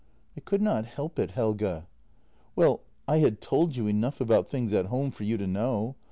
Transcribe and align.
"I 0.35 0.39
could 0.39 0.63
not 0.63 0.87
help 0.87 1.19
it, 1.19 1.29
Helge."" 1.29 1.83
Well— 2.55 2.81
I 3.07 3.17
had 3.17 3.39
told 3.39 3.75
you 3.75 3.85
enough 3.85 4.19
about 4.19 4.47
things 4.47 4.73
at 4.73 4.87
home 4.87 5.11
for 5.11 5.23
you 5.25 5.37
to 5.37 5.45
know. 5.45 5.95